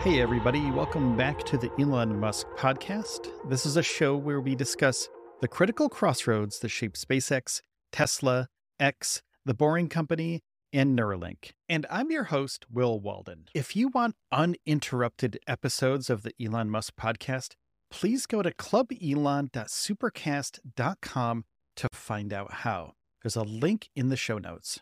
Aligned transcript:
Hey, 0.00 0.20
everybody. 0.22 0.70
Welcome 0.70 1.14
back 1.14 1.44
to 1.44 1.58
the 1.58 1.70
Elon 1.78 2.18
Musk 2.18 2.46
podcast. 2.56 3.28
This 3.50 3.66
is 3.66 3.76
a 3.76 3.82
show 3.82 4.16
where 4.16 4.40
we 4.40 4.54
discuss 4.54 5.10
the 5.42 5.48
critical 5.48 5.90
crossroads 5.90 6.60
that 6.60 6.70
shape 6.70 6.94
SpaceX, 6.94 7.60
Tesla, 7.92 8.48
X, 8.78 9.20
The 9.44 9.52
Boring 9.52 9.90
Company, 9.90 10.40
and 10.72 10.98
Neuralink. 10.98 11.50
And 11.68 11.84
I'm 11.90 12.10
your 12.10 12.24
host, 12.24 12.64
Will 12.72 12.98
Walden. 12.98 13.48
If 13.54 13.76
you 13.76 13.88
want 13.88 14.14
uninterrupted 14.32 15.38
episodes 15.46 16.08
of 16.08 16.22
the 16.22 16.32
Elon 16.42 16.70
Musk 16.70 16.94
podcast, 16.98 17.56
please 17.90 18.24
go 18.24 18.40
to 18.40 18.52
clubelon.supercast.com 18.52 21.44
to 21.76 21.88
find 21.92 22.32
out 22.32 22.52
how. 22.54 22.94
There's 23.22 23.36
a 23.36 23.42
link 23.42 23.90
in 23.94 24.08
the 24.08 24.16
show 24.16 24.38
notes. 24.38 24.80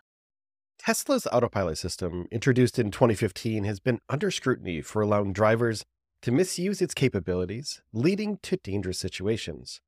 Tesla's 0.78 1.26
autopilot 1.32 1.76
system, 1.76 2.26
introduced 2.30 2.78
in 2.78 2.90
2015, 2.90 3.64
has 3.64 3.80
been 3.80 3.98
under 4.08 4.30
scrutiny 4.30 4.80
for 4.80 5.02
allowing 5.02 5.32
drivers 5.32 5.84
to 6.22 6.32
misuse 6.32 6.80
its 6.80 6.94
capabilities, 6.94 7.82
leading 7.92 8.38
to 8.42 8.56
dangerous 8.56 8.98
situations. 8.98 9.80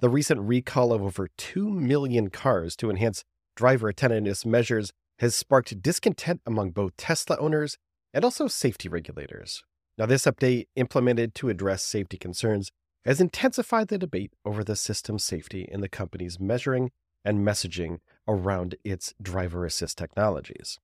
The 0.00 0.08
recent 0.08 0.40
recall 0.40 0.92
of 0.92 1.02
over 1.02 1.28
2 1.36 1.70
million 1.70 2.30
cars 2.30 2.74
to 2.76 2.90
enhance 2.90 3.22
driver 3.54 3.88
attentiveness 3.88 4.46
measures 4.46 4.92
has 5.18 5.34
sparked 5.34 5.82
discontent 5.82 6.40
among 6.46 6.70
both 6.70 6.96
Tesla 6.96 7.36
owners 7.38 7.76
and 8.14 8.24
also 8.24 8.48
safety 8.48 8.88
regulators. 8.88 9.62
Now, 9.98 10.06
this 10.06 10.24
update, 10.24 10.66
implemented 10.76 11.34
to 11.36 11.50
address 11.50 11.82
safety 11.82 12.16
concerns, 12.16 12.70
has 13.04 13.20
intensified 13.20 13.88
the 13.88 13.98
debate 13.98 14.32
over 14.44 14.64
the 14.64 14.76
system's 14.76 15.24
safety 15.24 15.68
in 15.70 15.82
the 15.82 15.88
company's 15.88 16.40
measuring 16.40 16.90
and 17.24 17.46
messaging 17.46 18.00
around 18.26 18.76
its 18.84 19.14
driver 19.20 19.64
assist 19.64 19.98
technologies. 19.98 20.78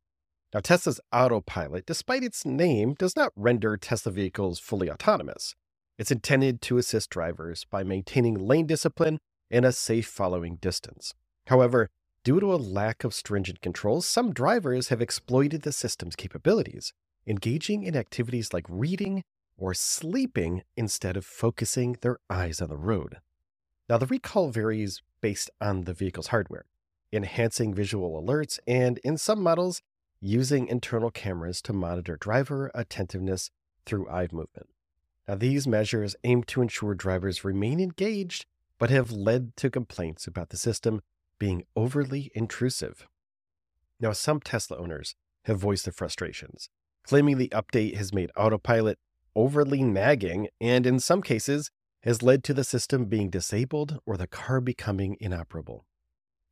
Now, 0.55 0.61
Tesla's 0.61 1.01
autopilot, 1.13 1.87
despite 1.87 2.23
its 2.23 2.47
name, 2.47 2.95
does 2.95 3.17
not 3.17 3.33
render 3.37 3.77
Tesla 3.77 4.13
vehicles 4.13 4.59
fully 4.59 4.91
autonomous. 4.91 5.55
It's 5.99 6.11
intended 6.11 6.61
to 6.63 6.79
assist 6.79 7.11
drivers 7.11 7.65
by 7.65 7.83
maintaining 7.83 8.35
lane 8.35 8.67
discipline 8.67 9.19
and 9.51 9.65
a 9.65 9.73
safe 9.73 10.07
following 10.07 10.57
distance. 10.57 11.15
However, 11.47 11.89
due 12.25 12.41
to 12.41 12.55
a 12.55 12.57
lack 12.57 13.05
of 13.05 13.15
stringent 13.15 13.61
controls, 13.61 14.07
some 14.07 14.33
drivers 14.33 14.89
have 14.89 15.01
exploited 15.01 15.63
the 15.63 15.73
system's 15.73 16.17
capabilities, 16.17 16.93
engaging 17.27 17.83
in 17.83 17.97
activities 17.97 18.53
like 18.53 18.67
reading 18.69 19.23
or 19.57 19.75
sleeping 19.75 20.63
instead 20.77 21.17
of 21.17 21.25
focusing 21.25 21.97
their 22.03 22.19
eyes 22.29 22.61
on 22.61 22.69
the 22.69 22.77
road. 22.77 23.19
Now, 23.89 23.99
the 23.99 24.07
recall 24.07 24.51
varies 24.51 25.01
based 25.27 25.51
on 25.61 25.83
the 25.83 25.93
vehicle's 25.93 26.29
hardware, 26.29 26.67
enhancing 27.13 27.75
visual 27.75 28.23
alerts, 28.23 28.61
and 28.65 28.99
in 28.99 29.19
some 29.19 29.43
models, 29.43 29.83
using 30.21 30.69
internal 30.69 31.11
cameras 31.11 31.61
to 31.61 31.73
monitor 31.73 32.17
driver 32.17 32.71
attentiveness 32.77 33.51
through 33.85 34.09
eye 34.09 34.29
movement. 34.31 34.69
Now, 35.27 35.35
these 35.35 35.67
measures 35.67 36.15
aim 36.23 36.45
to 36.45 36.63
ensure 36.63 36.95
drivers 36.95 37.45
remain 37.45 37.81
engaged, 37.81 38.47
but 38.79 38.91
have 38.91 39.11
led 39.11 39.57
to 39.57 39.69
complaints 39.69 40.29
about 40.29 40.51
the 40.51 40.57
system 40.57 41.03
being 41.41 41.65
overly 41.75 42.31
intrusive. 42.33 43.09
Now, 43.99 44.13
some 44.13 44.39
Tesla 44.39 44.77
owners 44.77 45.17
have 45.47 45.59
voiced 45.59 45.87
their 45.87 45.93
frustrations, 45.93 46.69
claiming 47.03 47.37
the 47.37 47.49
update 47.49 47.97
has 47.97 48.15
made 48.15 48.31
autopilot 48.37 49.01
overly 49.35 49.83
nagging 49.83 50.51
and, 50.61 50.87
in 50.87 51.01
some 51.01 51.21
cases, 51.21 51.73
has 52.07 52.23
led 52.23 52.45
to 52.45 52.55
the 52.55 52.65
system 52.65 53.07
being 53.07 53.29
disabled 53.29 53.99
or 54.07 54.17
the 54.17 54.29
car 54.29 54.61
becoming 54.61 55.17
inoperable. 55.21 55.85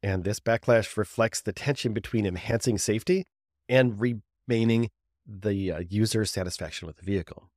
And 0.02 0.24
this 0.24 0.40
backlash 0.40 0.96
reflects 0.96 1.40
the 1.40 1.52
tension 1.52 1.94
between 1.94 2.26
enhancing 2.26 2.76
safety 2.76 3.24
and 3.68 3.98
remaining 3.98 4.90
the 5.26 5.72
uh, 5.72 5.78
user 5.88 6.24
satisfaction 6.24 6.86
with 6.86 6.96
the 6.96 7.04
vehicle. 7.04 7.48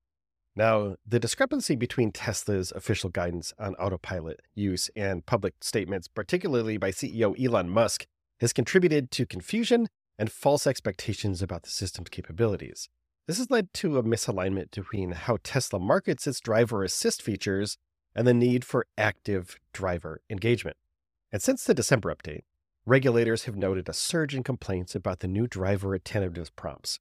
Now, 0.56 0.96
the 1.06 1.19
discrepancy 1.19 1.75
between 1.75 2.12
Tesla's 2.12 2.72
official 2.72 3.09
guidance 3.09 3.53
on 3.59 3.75
autopilot 3.75 4.41
use 4.56 4.90
and 4.96 5.25
public 5.25 5.56
statements, 5.62 6.08
particularly 6.08 6.78
by 6.78 6.91
CEO 6.91 7.35
Elon 7.44 7.69
Musk, 7.69 8.06
has 8.40 8.53
contributed 8.53 9.12
to 9.12 9.25
confusion 9.25 9.88
and 10.18 10.31
false 10.31 10.66
expectations 10.66 11.41
about 11.41 11.64
the 11.64 11.69
system's 11.69 12.09
capabilities. 12.09 12.90
This 13.28 13.40
has 13.40 13.52
led 13.52 13.74
to 13.74 13.97
a 13.97 14.03
misalignment 14.03 14.72
between 14.72 15.12
how 15.12 15.38
Tesla 15.44 15.79
markets 15.79 16.25
its 16.28 16.40
driver 16.40 16.84
assist 16.84 17.22
features 17.22 17.78
and 18.17 18.28
the 18.28 18.33
need 18.33 18.66
for 18.66 18.88
active 18.97 19.59
driver 19.72 20.22
engagement. 20.28 20.75
And 21.31 21.41
since 21.41 21.63
the 21.63 21.75
December 21.75 22.13
update, 22.13 22.41
regulators 22.85 23.44
have 23.44 23.55
noted 23.55 23.88
a 23.88 23.94
surge 23.94 24.33
in 24.33 24.44
complaints 24.44 24.95
about 24.95 25.19
the 25.19 25.28
new 25.28 25.45
driver 25.45 25.94
attentiveness 25.94 26.50
prompts. 26.50 27.00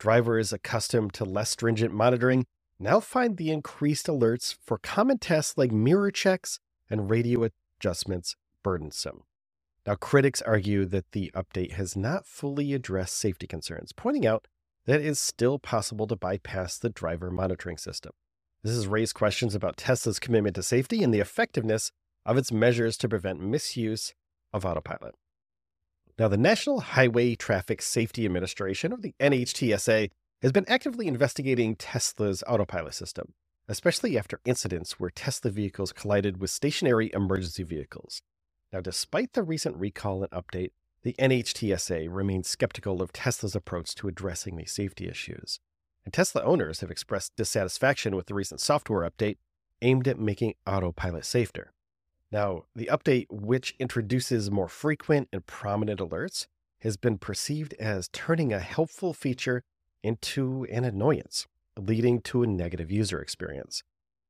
Drivers 0.00 0.52
accustomed 0.52 1.14
to 1.14 1.24
less 1.24 1.50
stringent 1.50 1.94
monitoring 1.94 2.44
now 2.80 2.98
find 2.98 3.36
the 3.36 3.50
increased 3.50 4.06
alerts 4.08 4.56
for 4.64 4.78
common 4.78 5.18
tasks 5.18 5.56
like 5.56 5.70
mirror 5.70 6.10
checks 6.10 6.58
and 6.90 7.08
radio 7.08 7.48
adjustments 7.78 8.34
burdensome. 8.64 9.22
Now, 9.86 9.94
critics 9.94 10.42
argue 10.42 10.84
that 10.86 11.12
the 11.12 11.30
update 11.34 11.72
has 11.72 11.96
not 11.96 12.26
fully 12.26 12.74
addressed 12.74 13.16
safety 13.16 13.46
concerns, 13.46 13.92
pointing 13.92 14.26
out 14.26 14.46
that 14.86 15.00
it 15.00 15.06
is 15.06 15.20
still 15.20 15.58
possible 15.58 16.06
to 16.08 16.16
bypass 16.16 16.78
the 16.78 16.90
driver 16.90 17.30
monitoring 17.30 17.78
system. 17.78 18.12
This 18.62 18.74
has 18.74 18.86
raised 18.88 19.14
questions 19.14 19.54
about 19.54 19.76
Tesla's 19.76 20.18
commitment 20.18 20.56
to 20.56 20.62
safety 20.62 21.02
and 21.02 21.14
the 21.14 21.20
effectiveness 21.20 21.92
of 22.26 22.36
its 22.36 22.50
measures 22.50 22.96
to 22.98 23.08
prevent 23.08 23.40
misuse 23.40 24.14
of 24.52 24.64
autopilot. 24.64 25.14
Now, 26.18 26.26
the 26.26 26.36
National 26.36 26.80
Highway 26.80 27.36
Traffic 27.36 27.80
Safety 27.80 28.24
Administration, 28.24 28.92
or 28.92 28.98
the 28.98 29.14
NHTSA, 29.20 30.10
has 30.42 30.52
been 30.52 30.68
actively 30.68 31.06
investigating 31.06 31.76
Tesla's 31.76 32.42
autopilot 32.48 32.94
system, 32.94 33.34
especially 33.68 34.18
after 34.18 34.40
incidents 34.44 34.98
where 34.98 35.10
Tesla 35.10 35.52
vehicles 35.52 35.92
collided 35.92 36.40
with 36.40 36.50
stationary 36.50 37.10
emergency 37.14 37.62
vehicles. 37.62 38.22
Now, 38.72 38.80
despite 38.80 39.34
the 39.34 39.44
recent 39.44 39.76
recall 39.76 40.24
and 40.24 40.32
update, 40.32 40.72
the 41.02 41.14
NHTSA 41.20 42.08
remains 42.10 42.48
skeptical 42.48 43.00
of 43.00 43.12
Tesla's 43.12 43.54
approach 43.54 43.94
to 43.94 44.08
addressing 44.08 44.56
these 44.56 44.72
safety 44.72 45.08
issues 45.08 45.60
and 46.08 46.12
Tesla 46.14 46.40
owners 46.42 46.80
have 46.80 46.90
expressed 46.90 47.36
dissatisfaction 47.36 48.16
with 48.16 48.28
the 48.28 48.34
recent 48.34 48.62
software 48.62 49.06
update 49.06 49.36
aimed 49.82 50.08
at 50.08 50.18
making 50.18 50.54
autopilot 50.66 51.26
safer. 51.26 51.70
Now, 52.32 52.62
the 52.74 52.88
update, 52.90 53.26
which 53.28 53.74
introduces 53.78 54.50
more 54.50 54.68
frequent 54.68 55.28
and 55.34 55.44
prominent 55.44 56.00
alerts, 56.00 56.46
has 56.80 56.96
been 56.96 57.18
perceived 57.18 57.74
as 57.74 58.08
turning 58.10 58.54
a 58.54 58.58
helpful 58.58 59.12
feature 59.12 59.62
into 60.02 60.66
an 60.72 60.84
annoyance, 60.84 61.46
leading 61.76 62.22
to 62.22 62.42
a 62.42 62.46
negative 62.46 62.90
user 62.90 63.20
experience. 63.20 63.82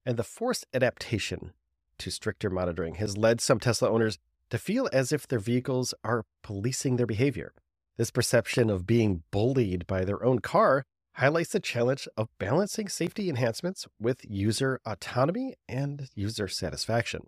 And 0.04 0.16
the 0.16 0.24
forced 0.24 0.66
adaptation 0.74 1.52
to 1.98 2.10
stricter 2.10 2.50
monitoring 2.50 2.96
has 2.96 3.16
led 3.16 3.40
some 3.40 3.60
Tesla 3.60 3.88
owners 3.88 4.18
to 4.50 4.58
feel 4.58 4.88
as 4.92 5.12
if 5.12 5.28
their 5.28 5.38
vehicles 5.38 5.94
are 6.02 6.24
policing 6.42 6.96
their 6.96 7.06
behavior. 7.06 7.52
This 7.96 8.10
perception 8.10 8.68
of 8.68 8.84
being 8.84 9.22
bullied 9.30 9.86
by 9.86 10.04
their 10.04 10.24
own 10.24 10.40
car 10.40 10.84
highlights 11.18 11.50
the 11.50 11.58
challenge 11.58 12.06
of 12.16 12.28
balancing 12.38 12.88
safety 12.88 13.28
enhancements 13.28 13.88
with 13.98 14.24
user 14.28 14.80
autonomy 14.86 15.52
and 15.68 16.08
user 16.14 16.46
satisfaction. 16.46 17.26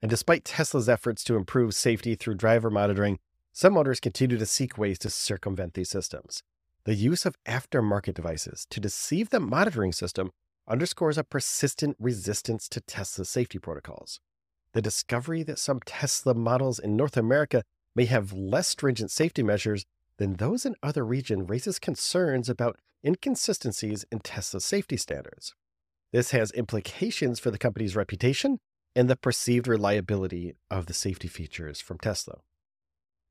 And 0.00 0.08
despite 0.08 0.42
Tesla's 0.42 0.88
efforts 0.88 1.22
to 1.24 1.36
improve 1.36 1.74
safety 1.74 2.14
through 2.14 2.36
driver 2.36 2.70
monitoring, 2.70 3.18
some 3.52 3.76
owners 3.76 4.00
continue 4.00 4.38
to 4.38 4.46
seek 4.46 4.78
ways 4.78 4.98
to 5.00 5.10
circumvent 5.10 5.74
these 5.74 5.90
systems. 5.90 6.42
The 6.84 6.94
use 6.94 7.26
of 7.26 7.36
aftermarket 7.46 8.14
devices 8.14 8.66
to 8.70 8.80
deceive 8.80 9.28
the 9.28 9.38
monitoring 9.38 9.92
system 9.92 10.30
underscores 10.66 11.18
a 11.18 11.24
persistent 11.24 11.96
resistance 12.00 12.70
to 12.70 12.80
Tesla's 12.80 13.28
safety 13.28 13.58
protocols. 13.58 14.20
The 14.72 14.80
discovery 14.80 15.42
that 15.42 15.58
some 15.58 15.80
Tesla 15.84 16.32
models 16.32 16.78
in 16.78 16.96
North 16.96 17.18
America 17.18 17.64
may 17.94 18.06
have 18.06 18.32
less 18.32 18.68
stringent 18.68 19.10
safety 19.10 19.42
measures 19.42 19.84
than 20.16 20.36
those 20.36 20.64
in 20.64 20.74
other 20.82 21.04
regions 21.04 21.50
raises 21.50 21.78
concerns 21.78 22.48
about 22.48 22.78
inconsistencies 23.04 24.04
in 24.10 24.20
Tesla's 24.20 24.64
safety 24.64 24.96
standards. 24.96 25.54
This 26.12 26.32
has 26.32 26.50
implications 26.52 27.38
for 27.38 27.50
the 27.50 27.58
company's 27.58 27.96
reputation 27.96 28.58
and 28.96 29.08
the 29.08 29.16
perceived 29.16 29.68
reliability 29.68 30.54
of 30.70 30.86
the 30.86 30.94
safety 30.94 31.28
features 31.28 31.80
from 31.80 31.98
Tesla. 31.98 32.38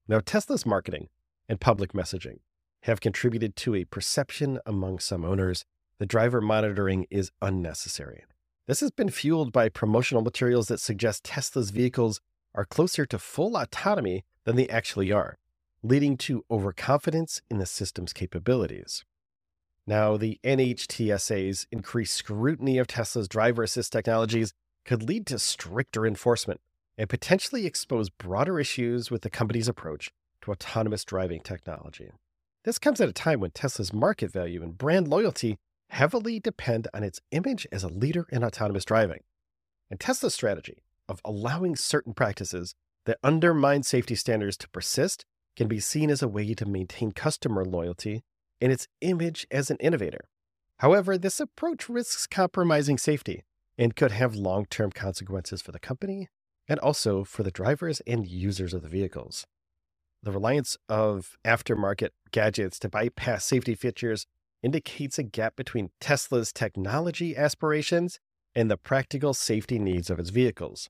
Now, 0.07 0.21
Tesla's 0.21 0.65
marketing 0.65 1.09
and 1.47 1.59
public 1.59 1.93
messaging 1.93 2.39
have 2.83 3.01
contributed 3.01 3.55
to 3.57 3.75
a 3.75 3.85
perception 3.85 4.59
among 4.65 4.99
some 4.99 5.25
owners 5.25 5.65
that 5.99 6.07
driver 6.07 6.39
monitoring 6.39 7.05
is 7.09 7.31
unnecessary. 7.41 8.23
This 8.67 8.79
has 8.79 8.91
been 8.91 9.09
fueled 9.09 9.51
by 9.51 9.67
promotional 9.67 10.23
materials 10.23 10.67
that 10.67 10.79
suggest 10.79 11.23
Tesla's 11.23 11.71
vehicles 11.71 12.21
are 12.55 12.65
closer 12.65 13.05
to 13.05 13.19
full 13.19 13.57
autonomy 13.57 14.23
than 14.45 14.55
they 14.55 14.67
actually 14.69 15.11
are, 15.11 15.37
leading 15.83 16.17
to 16.17 16.45
overconfidence 16.49 17.41
in 17.49 17.57
the 17.57 17.65
system's 17.65 18.13
capabilities. 18.13 19.03
Now, 19.89 20.17
the 20.17 20.39
NHTSA's 20.43 21.65
increased 21.71 22.13
scrutiny 22.13 22.77
of 22.77 22.85
Tesla's 22.85 23.27
driver 23.27 23.63
assist 23.63 23.91
technologies 23.91 24.53
could 24.85 25.01
lead 25.01 25.25
to 25.25 25.39
stricter 25.39 26.05
enforcement 26.05 26.61
and 26.95 27.09
potentially 27.09 27.65
expose 27.65 28.11
broader 28.11 28.59
issues 28.59 29.09
with 29.09 29.23
the 29.23 29.31
company's 29.31 29.67
approach 29.67 30.11
to 30.43 30.51
autonomous 30.51 31.03
driving 31.03 31.39
technology. 31.39 32.11
This 32.65 32.77
comes 32.77 33.01
at 33.01 33.09
a 33.09 33.13
time 33.13 33.39
when 33.39 33.49
Tesla's 33.49 33.91
market 33.91 34.31
value 34.31 34.61
and 34.61 34.77
brand 34.77 35.07
loyalty 35.07 35.57
heavily 35.89 36.39
depend 36.39 36.87
on 36.93 37.01
its 37.01 37.19
image 37.31 37.65
as 37.71 37.83
a 37.83 37.87
leader 37.87 38.27
in 38.31 38.43
autonomous 38.43 38.85
driving. 38.85 39.21
And 39.89 39.99
Tesla's 39.99 40.35
strategy 40.35 40.83
of 41.07 41.19
allowing 41.25 41.75
certain 41.75 42.13
practices 42.13 42.75
that 43.05 43.17
undermine 43.23 43.81
safety 43.81 44.13
standards 44.13 44.55
to 44.57 44.69
persist 44.69 45.25
can 45.55 45.67
be 45.67 45.79
seen 45.79 46.11
as 46.11 46.21
a 46.21 46.27
way 46.27 46.53
to 46.53 46.67
maintain 46.67 47.11
customer 47.11 47.65
loyalty 47.65 48.21
and 48.61 48.71
its 48.71 48.87
image 49.01 49.47
as 49.51 49.69
an 49.69 49.77
innovator. 49.77 50.29
However, 50.77 51.17
this 51.17 51.39
approach 51.39 51.89
risks 51.89 52.25
compromising 52.27 52.97
safety 52.97 53.43
and 53.77 53.95
could 53.95 54.11
have 54.11 54.35
long 54.35 54.65
term 54.65 54.91
consequences 54.91 55.61
for 55.61 55.71
the 55.71 55.79
company 55.79 56.29
and 56.67 56.79
also 56.79 57.23
for 57.23 57.43
the 57.43 57.51
drivers 57.51 58.01
and 58.05 58.27
users 58.27 58.73
of 58.73 58.81
the 58.81 58.89
vehicles. 58.89 59.45
The 60.21 60.31
reliance 60.31 60.77
of 60.87 61.37
aftermarket 61.45 62.09
gadgets 62.31 62.77
to 62.79 62.89
bypass 62.89 63.45
safety 63.45 63.73
features 63.75 64.25
indicates 64.61 65.17
a 65.17 65.23
gap 65.23 65.55
between 65.55 65.91
Tesla's 66.01 66.51
technology 66.51 67.35
aspirations 67.35 68.19
and 68.53 68.69
the 68.69 68.77
practical 68.77 69.33
safety 69.33 69.79
needs 69.79 70.09
of 70.09 70.19
its 70.19 70.29
vehicles. 70.29 70.89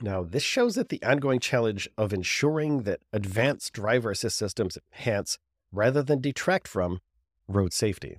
Now, 0.00 0.22
this 0.22 0.42
shows 0.42 0.76
that 0.76 0.90
the 0.90 1.02
ongoing 1.02 1.40
challenge 1.40 1.88
of 1.98 2.12
ensuring 2.12 2.82
that 2.82 3.00
advanced 3.12 3.72
driver 3.72 4.12
assist 4.12 4.38
systems 4.38 4.78
enhance 4.92 5.38
rather 5.72 6.02
than 6.02 6.20
detract 6.20 6.68
from 6.68 7.00
road 7.48 7.72
safety. 7.72 8.18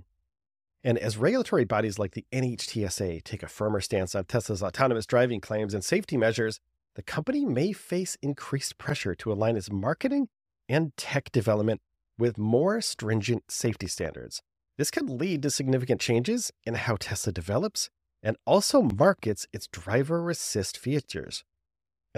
And 0.83 0.97
as 0.97 1.17
regulatory 1.17 1.65
bodies 1.65 1.99
like 1.99 2.13
the 2.13 2.25
NHTSA 2.31 3.23
take 3.23 3.43
a 3.43 3.47
firmer 3.47 3.81
stance 3.81 4.15
on 4.15 4.25
Tesla's 4.25 4.63
autonomous 4.63 5.05
driving 5.05 5.41
claims 5.41 5.73
and 5.73 5.83
safety 5.83 6.17
measures, 6.17 6.59
the 6.95 7.03
company 7.03 7.45
may 7.45 7.73
face 7.73 8.17
increased 8.21 8.77
pressure 8.77 9.15
to 9.15 9.31
align 9.31 9.55
its 9.55 9.71
marketing 9.71 10.27
and 10.67 10.95
tech 10.97 11.31
development 11.31 11.81
with 12.17 12.37
more 12.37 12.81
stringent 12.81 13.43
safety 13.49 13.87
standards. 13.87 14.41
This 14.77 14.91
could 14.91 15.09
lead 15.09 15.43
to 15.43 15.49
significant 15.49 15.99
changes 16.01 16.51
in 16.65 16.75
how 16.75 16.97
Tesla 16.99 17.33
develops 17.33 17.89
and 18.21 18.37
also 18.45 18.81
markets 18.81 19.47
its 19.53 19.67
driver 19.67 20.29
assist 20.29 20.77
features. 20.77 21.43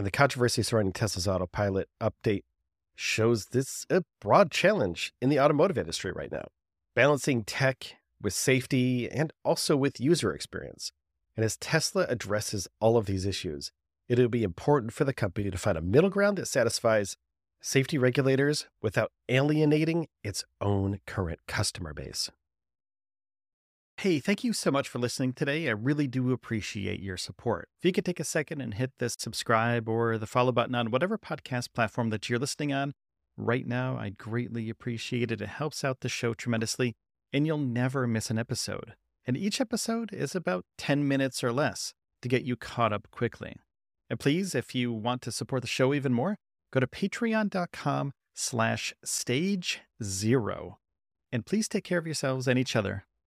And 0.02 0.06
the 0.08 0.10
controversy 0.10 0.64
surrounding 0.64 0.94
Tesla's 0.94 1.28
autopilot 1.28 1.88
update 2.02 2.42
shows 2.96 3.46
this 3.50 3.86
a 3.88 4.04
broad 4.20 4.50
challenge 4.50 5.14
in 5.22 5.30
the 5.30 5.40
automotive 5.40 5.78
industry 5.78 6.12
right 6.12 6.32
now, 6.32 6.46
balancing 6.96 7.44
tech 7.44 7.98
with 8.20 8.34
safety 8.34 9.08
and 9.08 9.32
also 9.46 9.78
with 9.78 10.00
user 10.00 10.34
experience. 10.34 10.92
And 11.38 11.46
as 11.46 11.56
Tesla 11.56 12.08
addresses 12.10 12.68
all 12.80 12.98
of 12.98 13.06
these 13.06 13.28
issues, 13.28 13.72
it'll 14.10 14.28
be 14.28 14.42
important 14.42 14.92
for 14.92 15.04
the 15.04 15.14
company 15.14 15.52
to 15.52 15.58
find 15.60 15.78
a 15.78 15.82
middle 15.84 16.10
ground 16.10 16.40
that 16.40 16.48
satisfies 16.48 17.16
safety 17.62 18.00
regulators 18.00 18.66
without 18.82 19.12
alienating 19.30 20.08
its 20.24 20.44
own 20.60 21.00
current 21.06 21.42
customer 21.46 21.94
base. 21.94 22.32
Hey, 24.02 24.20
thank 24.20 24.44
you 24.44 24.52
so 24.52 24.72
much 24.72 24.90
for 24.90 24.98
listening 24.98 25.34
today. 25.34 25.68
I 25.68 25.74
really 25.74 26.08
do 26.08 26.32
appreciate 26.32 27.02
your 27.02 27.18
support. 27.18 27.70
If 27.78 27.86
you 27.86 27.92
could 27.92 28.04
take 28.04 28.20
a 28.20 28.24
second 28.24 28.60
and 28.60 28.74
hit 28.74 28.94
the 28.98 29.12
subscribe 29.12 29.88
or 29.88 30.18
the 30.18 30.26
follow 30.26 30.52
button 30.52 30.74
on 30.74 30.90
whatever 30.90 31.20
podcast 31.20 31.68
platform 31.76 32.10
that 32.10 32.28
you're 32.28 32.40
listening 32.40 32.74
on 32.74 32.94
right 33.38 33.68
now, 33.68 33.98
I'd 33.98 34.18
greatly 34.18 34.72
appreciate 34.72 35.32
it. 35.32 35.40
It 35.40 35.50
helps 35.50 35.84
out 35.84 36.00
the 36.00 36.10
show 36.10 36.34
tremendously, 36.34 36.96
and 37.32 37.46
you'll 37.46 37.60
never 37.60 38.08
miss 38.08 38.32
an 38.32 38.40
episode. 38.40 38.96
And 39.24 39.38
each 39.38 39.62
episode 39.62 40.12
is 40.14 40.34
about 40.34 40.66
10 40.80 41.08
minutes 41.08 41.44
or 41.44 41.54
less 41.54 41.94
to 42.24 42.28
get 42.28 42.42
you 42.42 42.56
caught 42.56 42.92
up 42.92 43.08
quickly. 43.12 43.56
And 44.10 44.20
please, 44.20 44.56
if 44.56 44.74
you 44.74 44.92
want 44.92 45.22
to 45.22 45.32
support 45.32 45.62
the 45.62 45.68
show 45.68 45.94
even 45.94 46.12
more, 46.12 46.38
go 46.74 46.80
to 46.80 46.88
patreon.com 46.88 48.14
slash 48.34 48.96
stage 49.06 49.82
zero. 50.02 50.80
And 51.32 51.46
please 51.46 51.68
take 51.68 51.84
care 51.84 52.00
of 52.00 52.08
yourselves 52.08 52.48
and 52.48 52.58
each 52.58 52.76
other 52.76 53.06